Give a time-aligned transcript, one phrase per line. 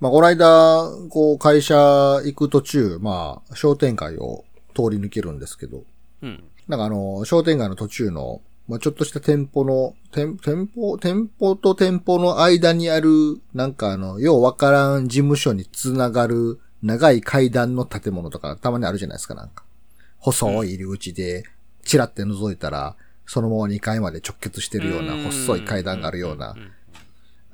[0.00, 4.44] まあ、この間、こう、会社行く途中、まあ、商店街を
[4.74, 5.82] 通り抜けるんですけど、
[6.22, 6.44] うん。
[6.68, 19.64] なんかあの、商店街の途中の、まあ、ちょっとした店舗の、店、店舗、店舗と店舗の間にある、なんかあの、ようわからん事務所につながる長い階段の建物とかたまにあるじゃないですか、なんか。
[20.18, 21.44] 細い入り口で、
[21.84, 22.94] チラって覗いたら、
[23.26, 26.54] そのまま2階まで直結してるような細い階段があるような、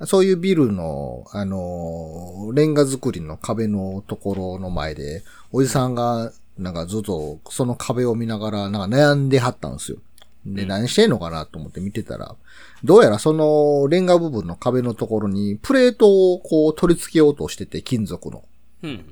[0.05, 9.97] そういうビルの、あのーレンガ作りの壁のところの前で、おじさんが、なんかずっとその壁を見ながら、なんか悩んではったんですよ。
[10.45, 12.35] で、何してんのかなと思って見てたら、
[12.83, 18.43] どうやらそのレンガ部分の壁のところにプレートをこう取り付けようとしてて、金属の。
[18.83, 19.05] うん。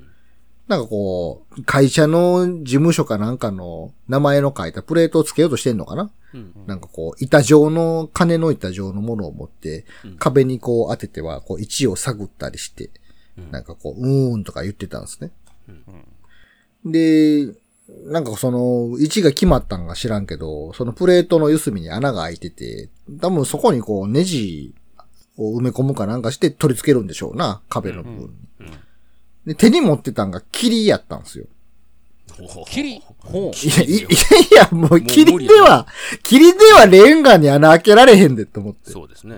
[0.68, 6.12] なんかこう、会社の事務所かなんかの名前の書いたプレートをつけようとしてんのかな？
[6.34, 6.54] うん。
[6.66, 9.86] なんかこう、板状の、金の板状のものを持って、
[10.20, 12.92] 壁にこう当てては、こう位置を探ったりして、
[13.52, 15.32] なんかこう、うーんとか言ってたんですね。
[16.86, 17.54] で、
[18.06, 24.74] なんかその、位置が決まったんか知らんけど、そのプレートの四隅に穴が開いてて、多分そこにこう、ネジ
[25.38, 28.72] を埋め込むかなんかして取り付けるんでしょうな、壁の部分に。
[29.46, 31.46] で、手に持ってたんが霧やったんですよ。
[32.68, 33.68] 霧ほう。
[33.68, 34.08] いや、いい
[34.56, 35.88] やもう霧では、
[36.24, 38.92] 霧ではレンガに穴開けられへんでって思って。
[38.92, 39.36] そうですね。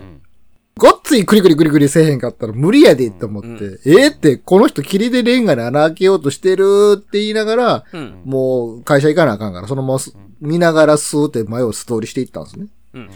[0.78, 8.22] ごっついクリクリクリクリせえへんかったら無理やでって思って、うんええって、この人霧でレンガに穴開けようとしてるって言いながら、うん。
[8.24, 12.66] もう会社行かなあかんから、そのまます見ながらスーって前を素通りしていったんですね。
[12.94, 13.10] うん。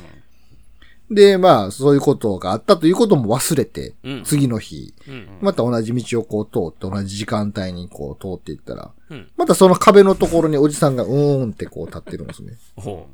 [1.11, 5.29] で、まあ、そういうことがあったということも忘れて、うん次の日、うん。
[5.41, 12.53] また同じ道をこう通って、同じ時間帯にこう通っていったら、うんまたその壁のところにおじさんがうーんってこう立ってるんですね。
[12.77, 13.09] ほ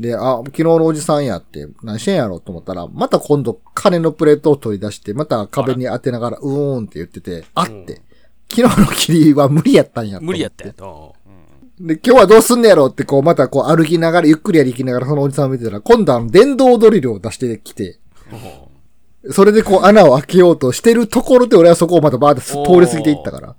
[0.00, 8.00] で、あ、昨日のおじさんやって、何してんやろと思ったら、また今度金のプレートを取り出して、また壁に当てながら、うーんって言ってて、あって、
[8.50, 10.72] 昨日の霧は無理やったんや無理やったよ。
[10.72, 11.14] と。
[11.80, 17.98] で、今日はどうすんねやろって、こう、またこう歩きながら、ゆっくり歩きながらそのおじさんを見てたら、今度はあの電動ドリルを出してきて、
[18.30, 18.68] ほ
[19.30, 23.56] それでこう穴を開けようとしてるところで、俺はそこをまたバーってす通り過ぎていったから、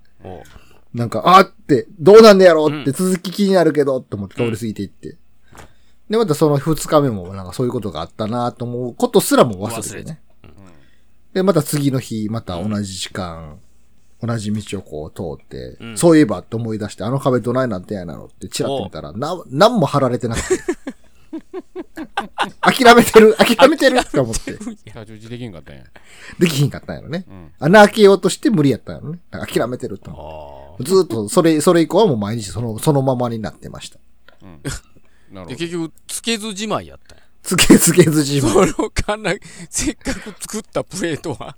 [0.94, 5.18] なんか、あーって、どうなんねやろって続き気になるけど、と思って通り過ぎていって。
[6.10, 10.22] で、またその二日目もなんかそういうことがあったなと思うことすらも忘れてね。
[11.34, 13.60] で、また次の日、また同じ時間、
[14.22, 20.64] 同じ道をこう通って、うんそういえばって思い出して、あの壁どないなんてやなのってチラッと見たら、な、なんも貼られてなくて。
[22.62, 24.54] 諦めてる、諦めてるって思って。
[24.54, 25.84] 太刀打ちできんかったんや。
[26.38, 27.20] できひんかったんやろね。
[27.20, 29.20] ん穴開けようとして無理やったんやろね。
[29.32, 30.14] 諦めてるってう。
[30.14, 30.84] 思って。
[30.84, 34.00] あずーっと、それ、それ以降はもう毎日その、そのままになってました。
[34.42, 34.46] あ。
[34.46, 35.46] なるほど。
[35.46, 37.24] で、結局、つけずじまいやったんや。
[37.44, 38.52] つけつけずじまい。
[38.52, 39.34] そのかな、
[39.70, 41.56] せっかく作ったプレートは。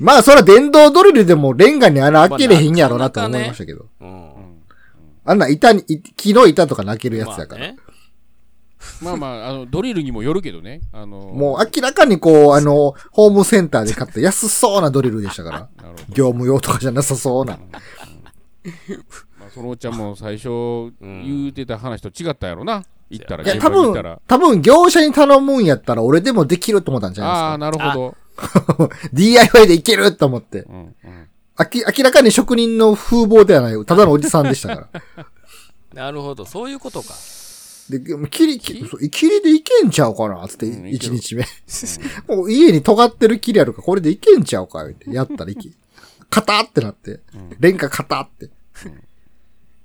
[0.00, 3.86] まあ、そら電動ドリルでもレンガに穴開けれへんやろなと思いましたけど。
[4.00, 4.30] うん。
[5.24, 7.60] あんな板に、い木の板とか泣けるやつやから。
[7.60, 7.76] まあね
[9.02, 10.80] まあまあ、あの、ドリルにもよるけどね。
[10.92, 15.68] あの、もう明らかにこう、あの、ホームセンターで買った安そうなドリルでしたから。
[16.08, 17.58] 業務用とかじゃなさそうな。
[19.38, 22.84] まあ、そのおっちゃんも最初言うてた話と違ったやろな。
[23.10, 28.16] 行ったら、いや、現多分多分業者に頼むんやったら俺でもできると思ったんじゃああ、ないなるほど。
[29.12, 30.60] DIY でいけると思って。
[30.60, 31.28] うんうん。
[31.56, 35.26] あき、明らかに職人の風貌ではない、ただのおじさんでしたから。
[35.94, 37.14] なるほど、そういうことか。
[37.90, 41.44] で、切り、切り、そう切りでいけんちゃうかなつって、一日目。
[42.28, 45.70] もう家に尖ってる切りあるから、これでいけんちゃうか言ってやったらいけ。
[46.30, 47.20] カタってなって。
[47.58, 48.48] レンガカタって。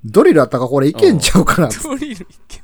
[0.05, 2.17] ドリルあったからこれいけんちゃうかなつってドリルい
[2.47, 2.63] ける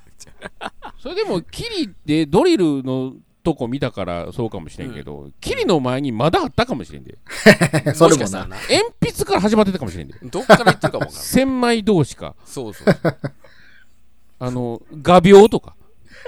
[1.02, 7.18] それでも、キリでドリルのとこ見たからそうかもしれんけど、キリの前にまだあったかもしれんで。
[7.94, 8.48] それもな。
[8.48, 8.60] 鉛
[9.00, 10.16] 筆から始まってたかもしれんで。
[10.24, 11.24] どっから言ってるかもわからん。
[11.24, 12.36] 千枚同士か。
[12.46, 12.88] そうそう。
[14.40, 15.76] あの、画鋲とか。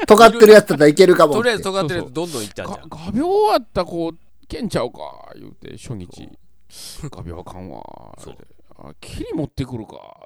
[0.07, 1.33] 尖ってるやつだったらいけるかも。
[1.33, 2.89] とりあえず尖ってるやつどんどんいったんじゃん。
[2.89, 4.99] が画鋲あったらこう、けんちゃうか、
[5.35, 6.29] 言うて、初日。
[7.09, 7.83] 画鋲あかんわ。
[8.17, 8.37] そう
[8.77, 10.25] あ、キリ持ってくるか。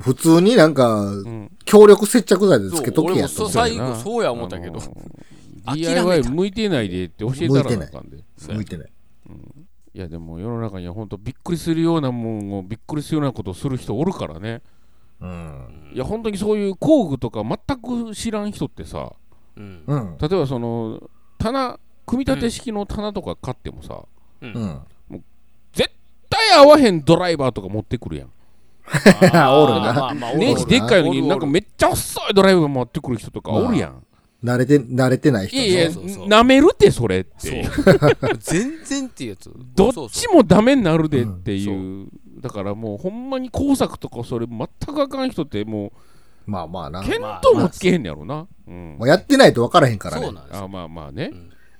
[0.00, 1.50] 普通になんか、うん。
[1.64, 3.52] 強力接着剤でつけとけそう俺もやと思う。
[3.52, 4.80] そう最後そうや思ったけど
[5.72, 8.18] DIY た向いてないでって教えたらなあかんで。
[8.38, 8.92] 向いてない。
[9.94, 14.62] いやでも世の中には本当びっくりするようなもんをびっくりするようなことをする人おるからね。
[15.20, 15.92] うん。
[15.94, 19.12] いや本当にそういう工具とか全く知らん人ってさ、
[19.56, 19.84] うん。
[19.86, 20.18] うん。
[20.20, 21.08] 例えばその
[21.38, 24.02] 棚、組み立て式の棚とか買ってもさ、
[24.40, 24.80] うん。
[25.72, 25.90] 絶
[26.28, 28.32] 対合わへんドライバーとか持ってくるやん。
[29.50, 34.04] おるなネジでっかいのになんかめっちゃ細いドライバー持ってくる人とかおるやん。
[34.44, 37.66] 慣れて、慣れてない人いやいや、舐めるってそれって。
[38.40, 42.08] 全然っていうやつどっちもダメになるでってそいう。
[42.40, 44.58] だからもうほんまに工作とかそれ全
[44.94, 45.92] くあかん人っても
[46.46, 47.00] まあまあな。
[47.00, 47.10] う、見
[47.42, 48.46] 当もつけへんねやろな。
[48.68, 49.06] うんも。
[49.06, 50.34] うやってないと分からへんからねそう。
[50.34, 51.32] なんですよあまあまあね。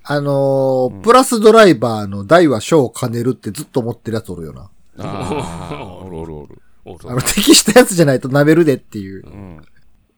[0.03, 4.69] あのープラスドライバーの大は小を兼ねるってずっと思ってるやつおるよな。
[4.97, 6.61] ああ、おるおるおる。
[6.85, 9.25] おるあの、適したやつじゃないと舐めるでっていう。
[9.25, 9.61] うん。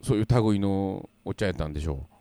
[0.02, 2.17] そういう類のお茶やったんでしょう。